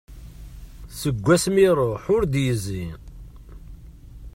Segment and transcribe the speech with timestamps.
[0.99, 2.85] Seg wasmi i iruḥ ur d-yezzi.